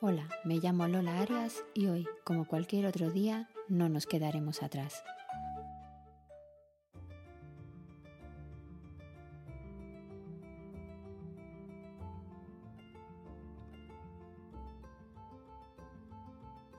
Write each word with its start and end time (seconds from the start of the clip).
Hola, 0.00 0.28
me 0.44 0.60
llamo 0.60 0.86
Lola 0.86 1.18
Arias 1.20 1.64
y 1.74 1.86
hoy, 1.86 2.06
como 2.22 2.46
cualquier 2.46 2.86
otro 2.86 3.10
día, 3.10 3.48
no 3.66 3.88
nos 3.88 4.06
quedaremos 4.06 4.62
atrás. 4.62 5.02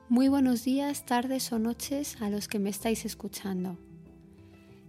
Muy 0.08 0.28
buenos 0.28 0.64
días, 0.64 1.04
tardes 1.04 1.52
o 1.52 1.58
noches 1.58 2.22
a 2.22 2.30
los 2.30 2.48
que 2.48 2.58
me 2.58 2.70
estáis 2.70 3.04
escuchando. 3.04 3.76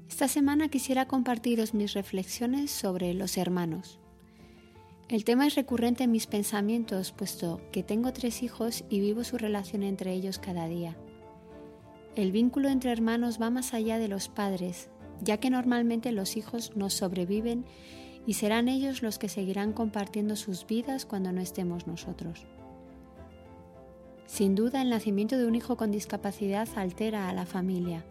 Esta 0.08 0.30
semana 0.30 0.70
quisiera 0.70 1.06
compartiros 1.06 1.74
mis 1.74 1.94
reflexiones 1.94 2.72
sobre 2.72 3.14
los 3.14 3.38
hermanos. 3.38 4.01
El 5.12 5.26
tema 5.26 5.46
es 5.46 5.56
recurrente 5.56 6.06
en 6.06 6.12
mis 6.12 6.26
pensamientos, 6.26 7.12
puesto 7.12 7.60
que 7.74 7.84
tengo 7.84 8.14
tres 8.14 8.44
hijos 8.44 8.86
y 8.88 9.02
vivo 9.02 9.26
su 9.26 9.38
relación 9.38 9.84
entre 9.84 10.14
ellos 10.14 10.40
cada 10.40 10.70
día. 10.70 10.96
El 12.16 12.32
vínculo 12.32 12.70
entre 12.70 12.94
hermanos 12.94 13.38
va 13.38 13.50
más 13.50 13.74
allá 13.74 14.00
de 14.00 14.08
los 14.08 14.30
padres, 14.30 14.90
ya 15.22 15.36
que 15.36 15.50
normalmente 15.50 16.14
los 16.14 16.38
hijos 16.38 16.78
nos 16.78 16.94
sobreviven 16.94 17.66
y 18.26 18.36
serán 18.36 18.70
ellos 18.70 19.04
los 19.04 19.20
que 19.20 19.28
seguirán 19.28 19.74
compartiendo 19.74 20.38
sus 20.38 20.66
vidas 20.66 21.06
cuando 21.06 21.34
no 21.34 21.42
estemos 21.42 21.88
nosotros. 21.88 22.48
Sin 24.28 24.56
duda, 24.56 24.82
el 24.82 24.90
nacimiento 24.90 25.38
de 25.38 25.46
un 25.46 25.56
hijo 25.56 25.76
con 25.76 25.92
discapacidad 25.92 26.70
altera 26.78 27.28
a 27.28 27.34
la 27.34 27.46
familia. 27.46 28.06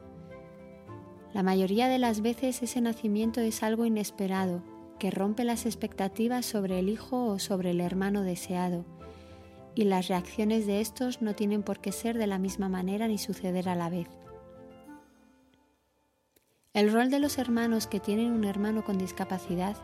La 1.32 1.42
mayoría 1.42 1.88
de 1.88 1.98
las 1.98 2.20
veces 2.20 2.62
ese 2.62 2.82
nacimiento 2.82 3.40
es 3.40 3.62
algo 3.62 3.86
inesperado 3.86 4.62
que 5.00 5.10
rompe 5.10 5.42
las 5.42 5.66
expectativas 5.66 6.46
sobre 6.46 6.78
el 6.78 6.88
hijo 6.88 7.24
o 7.24 7.40
sobre 7.40 7.70
el 7.70 7.80
hermano 7.80 8.22
deseado, 8.22 8.84
y 9.74 9.84
las 9.84 10.06
reacciones 10.06 10.66
de 10.66 10.80
estos 10.80 11.22
no 11.22 11.34
tienen 11.34 11.64
por 11.64 11.80
qué 11.80 11.90
ser 11.90 12.18
de 12.18 12.28
la 12.28 12.38
misma 12.38 12.68
manera 12.68 13.08
ni 13.08 13.18
suceder 13.18 13.68
a 13.68 13.74
la 13.74 13.88
vez. 13.88 14.06
El 16.74 16.92
rol 16.92 17.10
de 17.10 17.18
los 17.18 17.38
hermanos 17.38 17.88
que 17.88 17.98
tienen 17.98 18.30
un 18.30 18.44
hermano 18.44 18.84
con 18.84 18.98
discapacidad 18.98 19.74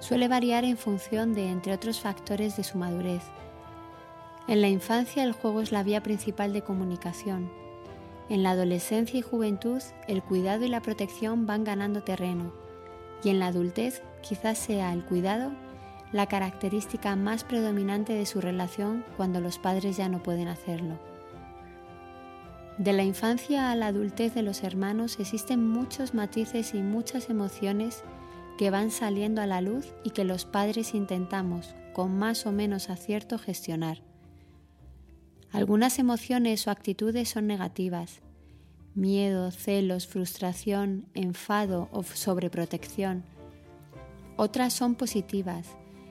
suele 0.00 0.28
variar 0.28 0.64
en 0.64 0.76
función 0.76 1.32
de, 1.32 1.48
entre 1.48 1.72
otros 1.72 2.00
factores, 2.00 2.56
de 2.56 2.64
su 2.64 2.76
madurez. 2.76 3.22
En 4.48 4.60
la 4.60 4.68
infancia 4.68 5.22
el 5.22 5.32
juego 5.32 5.60
es 5.60 5.70
la 5.70 5.84
vía 5.84 6.02
principal 6.02 6.52
de 6.52 6.62
comunicación. 6.62 7.50
En 8.28 8.42
la 8.42 8.50
adolescencia 8.50 9.18
y 9.20 9.22
juventud 9.22 9.80
el 10.08 10.22
cuidado 10.22 10.64
y 10.64 10.68
la 10.68 10.82
protección 10.82 11.46
van 11.46 11.62
ganando 11.62 12.02
terreno 12.02 12.52
y 13.24 13.28
en 13.28 13.38
la 13.38 13.46
adultez 13.46 14.02
quizás 14.22 14.58
sea 14.58 14.92
el 14.92 15.04
cuidado 15.04 15.52
la 16.12 16.26
característica 16.26 17.16
más 17.16 17.42
predominante 17.42 18.12
de 18.12 18.26
su 18.26 18.40
relación 18.40 19.04
cuando 19.16 19.40
los 19.40 19.58
padres 19.58 19.96
ya 19.96 20.08
no 20.08 20.22
pueden 20.22 20.48
hacerlo. 20.48 20.98
De 22.78 22.92
la 22.92 23.02
infancia 23.02 23.70
a 23.70 23.76
la 23.76 23.88
adultez 23.88 24.34
de 24.34 24.42
los 24.42 24.62
hermanos 24.62 25.18
existen 25.18 25.66
muchos 25.66 26.14
matices 26.14 26.74
y 26.74 26.82
muchas 26.82 27.30
emociones 27.30 28.02
que 28.58 28.70
van 28.70 28.90
saliendo 28.90 29.40
a 29.40 29.46
la 29.46 29.60
luz 29.60 29.94
y 30.04 30.10
que 30.10 30.24
los 30.24 30.44
padres 30.44 30.94
intentamos, 30.94 31.74
con 31.94 32.16
más 32.18 32.46
o 32.46 32.52
menos 32.52 32.90
acierto, 32.90 33.38
gestionar. 33.38 34.02
Algunas 35.50 35.98
emociones 35.98 36.66
o 36.66 36.70
actitudes 36.70 37.28
son 37.28 37.46
negativas, 37.46 38.20
miedo, 38.94 39.50
celos, 39.50 40.06
frustración, 40.06 41.06
enfado 41.14 41.88
o 41.92 42.02
sobreprotección. 42.02 43.24
Otras 44.44 44.72
son 44.72 44.96
positivas, 44.96 45.68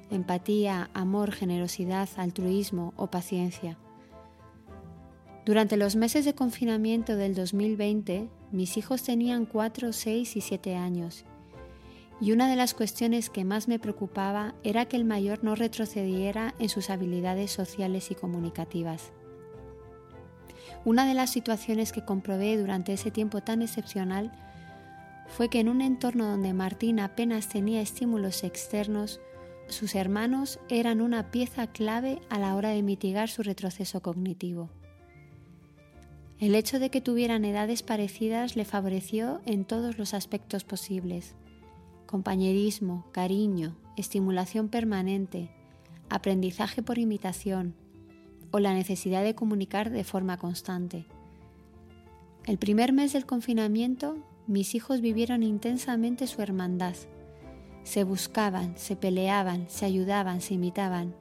empatía, 0.10 0.90
amor, 0.94 1.34
generosidad, 1.34 2.08
altruismo 2.16 2.94
o 2.96 3.08
paciencia. 3.08 3.78
Durante 5.46 5.76
los 5.76 5.98
meses 5.98 6.24
de 6.24 6.34
confinamiento 6.34 7.18
del 7.18 7.36
2020, 7.36 8.30
mis 8.54 8.78
hijos 8.78 9.04
tenían 9.04 9.46
4, 9.46 9.92
6 9.92 10.38
y 10.38 10.40
7 10.40 10.76
años. 10.78 11.26
Y 12.22 12.32
una 12.32 12.50
de 12.50 12.56
las 12.56 12.74
cuestiones 12.74 13.30
que 13.30 13.44
más 13.44 13.68
me 13.68 13.80
preocupaba 13.80 14.56
era 14.64 14.86
que 14.86 14.96
el 14.96 15.04
mayor 15.04 15.44
no 15.44 15.56
retrocediera 15.56 16.56
en 16.58 16.70
sus 16.70 16.90
habilidades 16.90 17.52
sociales 17.52 18.12
y 18.12 18.16
comunicativas. 18.16 19.12
Una 20.86 21.06
de 21.06 21.16
las 21.16 21.32
situaciones 21.32 21.92
que 21.92 22.06
comprobé 22.06 22.58
durante 22.58 22.94
ese 22.94 23.12
tiempo 23.12 23.42
tan 23.42 23.62
excepcional 23.62 24.32
fue 25.32 25.50
que 25.50 25.60
en 25.60 25.70
un 25.70 25.82
entorno 25.82 26.26
donde 26.26 26.54
Martín 26.54 27.00
apenas 27.00 27.48
tenía 27.48 27.82
estímulos 27.82 28.44
externos, 28.44 29.20
sus 29.68 29.96
hermanos 29.96 30.60
eran 30.70 31.00
una 31.02 31.32
pieza 31.32 31.68
clave 31.68 32.22
a 32.30 32.38
la 32.38 32.56
hora 32.56 32.70
de 32.70 32.84
mitigar 32.84 33.30
su 33.30 33.42
retroceso 33.42 34.02
cognitivo. 34.02 34.70
El 36.40 36.56
hecho 36.56 36.80
de 36.80 36.90
que 36.90 37.02
tuvieran 37.02 37.46
edades 37.46 37.82
parecidas 37.82 38.56
le 38.56 38.66
favoreció 38.66 39.42
en 39.46 39.64
todos 39.64 39.98
los 39.98 40.14
aspectos 40.14 40.64
posibles. 40.64 41.36
Compañerismo, 42.08 43.06
cariño, 43.12 43.78
estimulación 43.96 44.68
permanente, 44.68 45.50
aprendizaje 46.10 46.82
por 46.82 46.98
imitación, 46.98 47.76
o 48.52 48.60
la 48.60 48.74
necesidad 48.74 49.24
de 49.24 49.36
comunicar 49.36 49.92
de 49.92 50.04
forma 50.04 50.38
constante. 50.38 51.06
El 52.46 52.58
primer 52.58 52.92
mes 52.92 53.14
del 53.14 53.26
confinamiento, 53.26 54.18
mis 54.48 54.76
hijos 54.76 55.02
vivieron 55.02 55.44
intensamente 55.44 56.28
su 56.28 56.42
hermandad. 56.42 56.96
Se 57.84 58.04
buscaban, 58.04 58.78
se 58.78 58.96
peleaban, 58.96 59.66
se 59.70 59.86
ayudaban, 59.86 60.42
se 60.42 60.56
imitaban. 60.56 61.16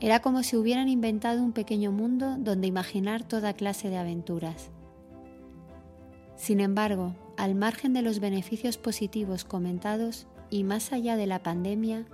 Era 0.00 0.20
como 0.20 0.42
si 0.42 0.56
hubieran 0.56 0.88
inventado 0.88 1.42
un 1.42 1.52
pequeño 1.52 1.92
mundo 1.92 2.36
donde 2.38 2.66
imaginar 2.66 3.22
toda 3.22 3.52
clase 3.52 3.90
de 3.90 3.98
aventuras. 3.98 4.70
Sin 6.36 6.60
embargo, 6.60 7.14
al 7.36 7.54
margen 7.54 7.92
de 7.92 8.00
los 8.00 8.18
beneficios 8.18 8.78
positivos 8.78 9.44
comentados 9.44 10.26
y 10.48 10.64
más 10.64 10.92
allá 10.92 11.16
de 11.16 11.26
la 11.26 11.42
pandemia, 11.42 12.06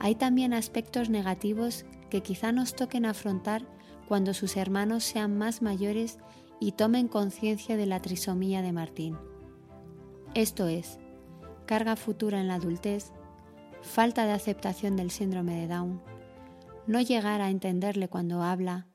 hay 0.00 0.14
también 0.14 0.54
aspectos 0.54 1.10
negativos 1.10 1.84
que 2.08 2.22
quizá 2.22 2.50
nos 2.50 2.74
toquen 2.74 3.04
afrontar 3.04 3.66
cuando 4.08 4.34
sus 4.34 4.56
hermanos 4.56 5.04
sean 5.04 5.36
más 5.36 5.62
mayores 5.62 6.18
y 6.62 6.70
tomen 6.70 7.08
conciencia 7.08 7.76
de 7.76 7.86
la 7.86 8.00
trisomía 8.00 8.62
de 8.62 8.70
Martín. 8.70 9.18
Esto 10.32 10.68
es, 10.68 11.00
carga 11.66 11.96
futura 11.96 12.40
en 12.40 12.46
la 12.46 12.54
adultez, 12.54 13.10
falta 13.82 14.26
de 14.26 14.32
aceptación 14.32 14.94
del 14.94 15.10
síndrome 15.10 15.56
de 15.56 15.66
Down, 15.66 16.00
no 16.86 17.00
llegar 17.00 17.40
a 17.40 17.50
entenderle 17.50 18.06
cuando 18.06 18.44
habla, 18.44 18.86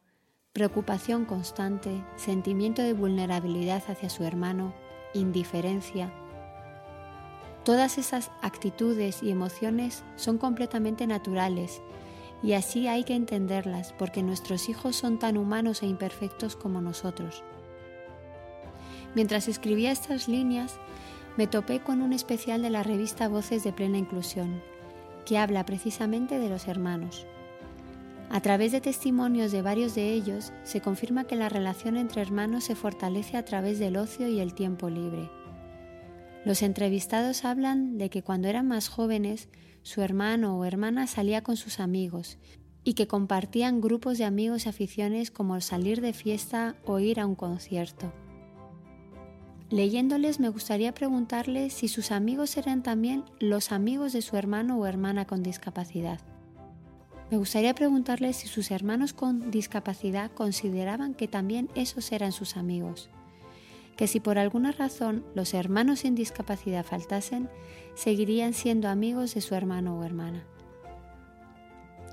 preocupación 0.53 1.25
constante, 1.25 2.05
sentimiento 2.15 2.81
de 2.83 2.93
vulnerabilidad 2.93 3.83
hacia 3.89 4.09
su 4.09 4.23
hermano, 4.23 4.73
indiferencia. 5.13 6.13
Todas 7.65 7.97
esas 7.97 8.31
actitudes 8.41 9.21
y 9.21 9.29
emociones 9.29 10.05
son 10.15 10.37
completamente 10.37 11.05
naturales 11.05 11.81
y 12.41 12.53
así 12.53 12.87
hay 12.87 13.03
que 13.03 13.15
entenderlas 13.15 13.93
porque 13.99 14.23
nuestros 14.23 14.69
hijos 14.69 14.95
son 14.95 15.19
tan 15.19 15.35
humanos 15.35 15.83
e 15.83 15.87
imperfectos 15.87 16.55
como 16.55 16.79
nosotros. 16.79 17.43
Mientras 19.17 19.47
escribía 19.47 19.91
estas 19.91 20.27
líneas, 20.27 20.75
me 21.37 21.47
topé 21.47 21.79
con 21.79 22.03
un 22.03 22.13
especial 22.13 22.61
de 22.61 22.69
la 22.69 22.83
revista 22.83 23.27
Voces 23.27 23.63
de 23.63 23.73
Plena 23.73 23.97
Inclusión, 23.97 24.61
que 25.25 25.39
habla 25.39 25.65
precisamente 25.65 26.37
de 26.37 26.49
los 26.49 26.67
hermanos. 26.67 27.25
A 28.29 28.41
través 28.41 28.73
de 28.73 28.79
testimonios 28.79 29.51
de 29.51 29.63
varios 29.63 29.95
de 29.95 30.13
ellos, 30.13 30.53
se 30.61 30.81
confirma 30.81 31.23
que 31.23 31.35
la 31.35 31.49
relación 31.49 31.97
entre 31.97 32.21
hermanos 32.21 32.65
se 32.65 32.75
fortalece 32.75 33.37
a 33.37 33.43
través 33.43 33.79
del 33.79 33.97
ocio 33.97 34.27
y 34.27 34.39
el 34.39 34.53
tiempo 34.53 34.87
libre. 34.87 35.31
Los 36.45 36.61
entrevistados 36.61 37.43
hablan 37.43 37.97
de 37.97 38.11
que 38.11 38.21
cuando 38.21 38.49
eran 38.49 38.67
más 38.67 38.87
jóvenes 38.87 39.49
su 39.81 40.03
hermano 40.03 40.59
o 40.59 40.63
hermana 40.63 41.07
salía 41.07 41.41
con 41.41 41.57
sus 41.57 41.79
amigos 41.79 42.37
y 42.83 42.93
que 42.93 43.07
compartían 43.07 43.81
grupos 43.81 44.19
de 44.19 44.25
amigos 44.25 44.67
y 44.67 44.69
aficiones 44.69 45.31
como 45.31 45.59
salir 45.59 46.01
de 46.01 46.13
fiesta 46.13 46.75
o 46.85 46.99
ir 46.99 47.19
a 47.19 47.25
un 47.25 47.33
concierto. 47.33 48.13
Leyéndoles 49.69 50.39
me 50.39 50.47
gustaría 50.47 50.93
preguntarles 50.93 51.73
si 51.73 51.89
sus 51.89 52.11
amigos 52.11 52.55
eran 52.55 52.83
también 52.83 53.25
los 53.39 53.73
amigos 53.73 54.13
de 54.13 54.21
su 54.21 54.37
hermano 54.37 54.77
o 54.77 54.85
hermana 54.85 55.25
con 55.25 55.43
discapacidad. 55.43 56.21
Me 57.29 57.35
gustaría 57.35 57.73
preguntarles 57.73 58.37
si 58.37 58.47
sus 58.47 58.71
hermanos 58.71 59.11
con 59.11 59.51
discapacidad 59.51 60.31
consideraban 60.31 61.13
que 61.13 61.27
también 61.27 61.69
esos 61.75 62.13
eran 62.13 62.31
sus 62.31 62.55
amigos, 62.55 63.09
que 63.97 64.07
si 64.07 64.21
por 64.21 64.37
alguna 64.37 64.71
razón 64.71 65.25
los 65.35 65.53
hermanos 65.53 65.99
sin 65.99 66.15
discapacidad 66.15 66.85
faltasen, 66.85 67.49
seguirían 67.93 68.53
siendo 68.53 68.87
amigos 68.87 69.33
de 69.33 69.41
su 69.41 69.53
hermano 69.53 69.99
o 69.99 70.03
hermana. 70.05 70.45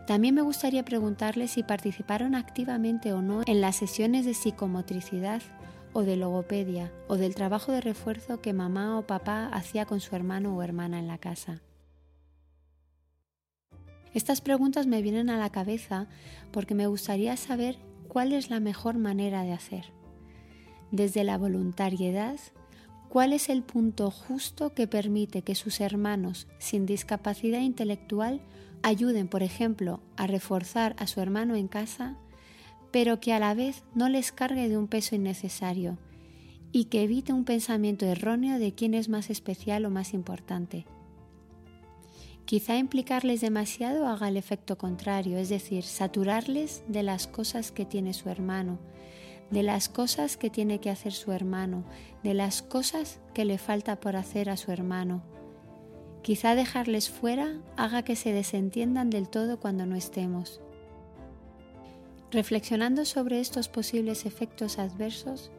También 0.08 0.34
me 0.34 0.42
gustaría 0.42 0.84
preguntarles 0.84 1.52
si 1.52 1.62
participaron 1.62 2.34
activamente 2.34 3.12
o 3.12 3.22
no 3.22 3.42
en 3.46 3.60
las 3.60 3.76
sesiones 3.76 4.26
de 4.26 4.34
psicomotricidad 4.34 5.40
o 5.94 6.02
de 6.02 6.16
logopedia 6.16 6.92
o 7.08 7.16
del 7.16 7.34
trabajo 7.34 7.72
de 7.72 7.80
refuerzo 7.80 8.42
que 8.42 8.52
mamá 8.52 8.98
o 8.98 9.06
papá 9.06 9.46
hacía 9.46 9.86
con 9.86 10.00
su 10.00 10.14
hermano 10.14 10.54
o 10.54 10.62
hermana 10.62 10.98
en 10.98 11.06
la 11.06 11.16
casa. 11.16 11.62
Estas 14.12 14.40
preguntas 14.40 14.86
me 14.86 15.00
vienen 15.02 15.30
a 15.30 15.38
la 15.38 15.50
cabeza 15.50 16.06
porque 16.52 16.74
me 16.74 16.86
gustaría 16.86 17.36
saber 17.36 17.78
cuál 18.08 18.32
es 18.32 18.50
la 18.50 18.60
mejor 18.60 18.98
manera 18.98 19.42
de 19.42 19.52
hacer. 19.52 19.86
Desde 20.92 21.24
la 21.24 21.38
voluntariedad, 21.38 22.38
cuál 23.08 23.32
es 23.32 23.48
el 23.48 23.62
punto 23.62 24.10
justo 24.10 24.74
que 24.74 24.86
permite 24.86 25.42
que 25.42 25.54
sus 25.54 25.80
hermanos 25.80 26.46
sin 26.58 26.86
discapacidad 26.86 27.60
intelectual 27.60 28.40
ayuden, 28.82 29.28
por 29.28 29.42
ejemplo, 29.42 30.00
a 30.16 30.26
reforzar 30.26 30.94
a 30.98 31.06
su 31.06 31.20
hermano 31.20 31.56
en 31.56 31.66
casa, 31.66 32.16
pero 32.94 33.18
que 33.18 33.32
a 33.32 33.40
la 33.40 33.54
vez 33.54 33.82
no 33.96 34.08
les 34.08 34.30
cargue 34.30 34.68
de 34.68 34.78
un 34.78 34.86
peso 34.86 35.16
innecesario 35.16 35.98
y 36.70 36.84
que 36.84 37.02
evite 37.02 37.32
un 37.32 37.44
pensamiento 37.44 38.06
erróneo 38.06 38.60
de 38.60 38.72
quién 38.72 38.94
es 38.94 39.08
más 39.08 39.30
especial 39.30 39.84
o 39.84 39.90
más 39.90 40.14
importante. 40.14 40.86
Quizá 42.44 42.76
implicarles 42.76 43.40
demasiado 43.40 44.06
haga 44.06 44.28
el 44.28 44.36
efecto 44.36 44.78
contrario, 44.78 45.38
es 45.38 45.48
decir, 45.48 45.82
saturarles 45.82 46.84
de 46.86 47.02
las 47.02 47.26
cosas 47.26 47.72
que 47.72 47.84
tiene 47.84 48.14
su 48.14 48.28
hermano, 48.28 48.78
de 49.50 49.64
las 49.64 49.88
cosas 49.88 50.36
que 50.36 50.48
tiene 50.48 50.78
que 50.78 50.90
hacer 50.90 51.14
su 51.14 51.32
hermano, 51.32 51.82
de 52.22 52.34
las 52.34 52.62
cosas 52.62 53.18
que 53.34 53.44
le 53.44 53.58
falta 53.58 53.98
por 53.98 54.14
hacer 54.14 54.48
a 54.48 54.56
su 54.56 54.70
hermano. 54.70 55.24
Quizá 56.22 56.54
dejarles 56.54 57.10
fuera 57.10 57.60
haga 57.76 58.04
que 58.04 58.14
se 58.14 58.32
desentiendan 58.32 59.10
del 59.10 59.28
todo 59.28 59.58
cuando 59.58 59.84
no 59.84 59.96
estemos. 59.96 60.60
Reflexionando 62.34 63.04
sobre 63.04 63.38
estos 63.38 63.68
posibles 63.68 64.26
efectos 64.26 64.80
adversos, 64.80 65.52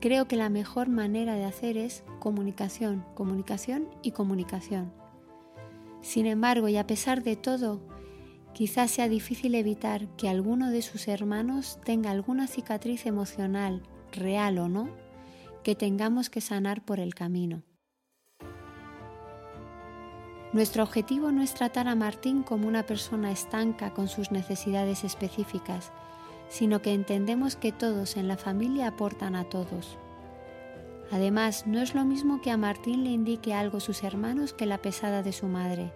creo 0.00 0.26
que 0.26 0.34
la 0.34 0.48
mejor 0.48 0.88
manera 0.88 1.36
de 1.36 1.44
hacer 1.44 1.76
es 1.76 2.02
comunicación, 2.18 3.04
comunicación 3.14 3.88
y 4.02 4.10
comunicación. 4.10 4.92
Sin 6.02 6.26
embargo, 6.26 6.68
y 6.68 6.78
a 6.78 6.86
pesar 6.88 7.22
de 7.22 7.36
todo, 7.36 7.80
quizás 8.54 8.90
sea 8.90 9.08
difícil 9.08 9.54
evitar 9.54 10.08
que 10.16 10.28
alguno 10.28 10.70
de 10.70 10.82
sus 10.82 11.06
hermanos 11.06 11.78
tenga 11.84 12.10
alguna 12.10 12.48
cicatriz 12.48 13.06
emocional, 13.06 13.84
real 14.10 14.58
o 14.58 14.68
no, 14.68 14.88
que 15.62 15.76
tengamos 15.76 16.28
que 16.28 16.40
sanar 16.40 16.84
por 16.84 16.98
el 16.98 17.14
camino. 17.14 17.62
Nuestro 20.52 20.82
objetivo 20.82 21.30
no 21.30 21.42
es 21.42 21.54
tratar 21.54 21.86
a 21.86 21.94
Martín 21.94 22.42
como 22.42 22.66
una 22.66 22.84
persona 22.84 23.30
estanca 23.30 23.94
con 23.94 24.08
sus 24.08 24.32
necesidades 24.32 25.04
específicas, 25.04 25.92
sino 26.48 26.82
que 26.82 26.94
entendemos 26.94 27.56
que 27.56 27.72
todos 27.72 28.16
en 28.16 28.28
la 28.28 28.36
familia 28.36 28.88
aportan 28.88 29.36
a 29.36 29.44
todos. 29.44 29.98
Además, 31.10 31.66
no 31.66 31.80
es 31.80 31.94
lo 31.94 32.04
mismo 32.04 32.40
que 32.40 32.50
a 32.50 32.56
Martín 32.56 33.04
le 33.04 33.10
indique 33.10 33.54
algo 33.54 33.80
sus 33.80 34.02
hermanos 34.02 34.52
que 34.52 34.66
la 34.66 34.78
pesada 34.78 35.22
de 35.22 35.32
su 35.32 35.46
madre. 35.46 35.92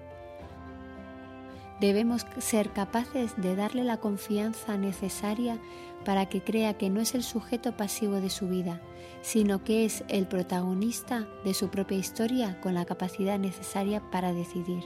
Debemos 1.80 2.26
ser 2.38 2.72
capaces 2.72 3.32
de 3.38 3.56
darle 3.56 3.84
la 3.84 3.96
confianza 3.96 4.76
necesaria 4.76 5.58
para 6.04 6.26
que 6.26 6.42
crea 6.42 6.74
que 6.74 6.90
no 6.90 7.00
es 7.00 7.14
el 7.14 7.22
sujeto 7.22 7.76
pasivo 7.76 8.20
de 8.20 8.30
su 8.30 8.48
vida, 8.48 8.80
sino 9.22 9.64
que 9.64 9.84
es 9.84 10.04
el 10.08 10.26
protagonista 10.26 11.26
de 11.44 11.54
su 11.54 11.68
propia 11.68 11.98
historia 11.98 12.60
con 12.60 12.74
la 12.74 12.84
capacidad 12.84 13.38
necesaria 13.38 14.02
para 14.10 14.32
decidir. 14.32 14.84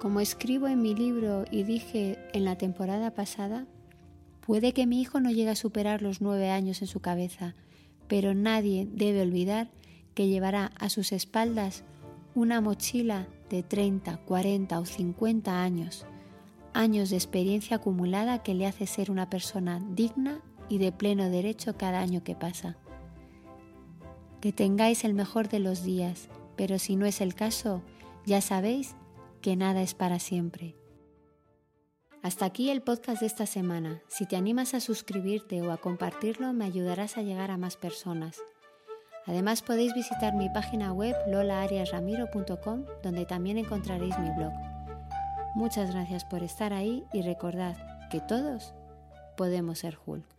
Como 0.00 0.20
escribo 0.20 0.68
en 0.68 0.82
mi 0.82 0.94
libro 0.94 1.44
y 1.50 1.62
dije 1.62 2.18
en 2.32 2.44
la 2.44 2.56
temporada 2.56 3.12
pasada, 3.12 3.66
puede 4.48 4.72
que 4.72 4.86
mi 4.86 5.02
hijo 5.02 5.20
no 5.20 5.30
llegue 5.30 5.50
a 5.50 5.56
superar 5.56 6.00
los 6.00 6.22
nueve 6.22 6.48
años 6.48 6.80
en 6.80 6.88
su 6.88 7.00
cabeza, 7.00 7.54
pero 8.06 8.32
nadie 8.32 8.88
debe 8.90 9.20
olvidar 9.20 9.68
que 10.14 10.26
llevará 10.26 10.72
a 10.78 10.88
sus 10.88 11.12
espaldas 11.12 11.84
una 12.34 12.62
mochila 12.62 13.28
de 13.50 13.62
30, 13.62 14.16
40 14.24 14.80
o 14.80 14.86
50 14.86 15.62
años, 15.62 16.06
años 16.72 17.10
de 17.10 17.16
experiencia 17.16 17.76
acumulada 17.76 18.42
que 18.42 18.54
le 18.54 18.66
hace 18.66 18.86
ser 18.86 19.10
una 19.10 19.28
persona 19.28 19.84
digna 19.90 20.40
y 20.70 20.78
de 20.78 20.92
pleno 20.92 21.28
derecho 21.28 21.76
cada 21.76 22.00
año 22.00 22.24
que 22.24 22.34
pasa. 22.34 22.78
Que 24.40 24.54
tengáis 24.54 25.04
el 25.04 25.12
mejor 25.12 25.50
de 25.50 25.58
los 25.58 25.82
días, 25.82 26.30
pero 26.56 26.78
si 26.78 26.96
no 26.96 27.04
es 27.04 27.20
el 27.20 27.34
caso, 27.34 27.82
ya 28.24 28.40
sabéis 28.40 28.96
que 29.42 29.56
nada 29.56 29.82
es 29.82 29.92
para 29.92 30.18
siempre. 30.18 30.74
Hasta 32.22 32.46
aquí 32.46 32.70
el 32.70 32.82
podcast 32.82 33.20
de 33.20 33.26
esta 33.26 33.46
semana. 33.46 34.02
Si 34.08 34.26
te 34.26 34.36
animas 34.36 34.74
a 34.74 34.80
suscribirte 34.80 35.62
o 35.62 35.70
a 35.70 35.76
compartirlo, 35.76 36.52
me 36.52 36.64
ayudarás 36.64 37.16
a 37.16 37.22
llegar 37.22 37.52
a 37.52 37.56
más 37.56 37.76
personas. 37.76 38.42
Además 39.26 39.62
podéis 39.62 39.94
visitar 39.94 40.34
mi 40.34 40.48
página 40.48 40.92
web 40.92 41.14
lolaariasramiro.com 41.28 42.84
donde 43.02 43.24
también 43.24 43.58
encontraréis 43.58 44.18
mi 44.18 44.30
blog. 44.30 44.52
Muchas 45.54 45.92
gracias 45.92 46.24
por 46.24 46.42
estar 46.42 46.72
ahí 46.72 47.04
y 47.12 47.22
recordad 47.22 47.76
que 48.10 48.20
todos 48.20 48.74
podemos 49.36 49.78
ser 49.78 49.96
Hulk. 50.04 50.37